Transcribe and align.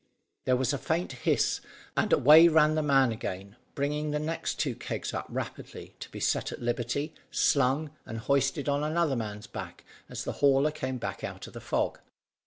There 0.45 0.55
was 0.55 0.73
a 0.73 0.79
faint 0.79 1.11
hiss, 1.11 1.61
and 1.95 2.11
away 2.11 2.47
ran 2.47 2.73
the 2.73 2.81
man 2.81 3.11
again 3.11 3.55
bringing 3.75 4.09
the 4.09 4.17
next 4.17 4.55
two 4.57 4.73
kegs 4.75 5.13
up 5.13 5.27
rapidly, 5.29 5.95
to 5.99 6.09
be 6.09 6.19
set 6.19 6.51
at 6.51 6.59
liberty, 6.59 7.13
slung, 7.29 7.91
and 8.03 8.17
hoisted 8.17 8.67
on 8.67 8.83
another 8.83 9.15
man's 9.15 9.45
back 9.45 9.83
as 10.09 10.23
the 10.23 10.31
hauler 10.41 10.71
came 10.71 10.97
back 10.97 11.23
out 11.23 11.45
of 11.45 11.53
the 11.53 11.61
fog. 11.61 11.99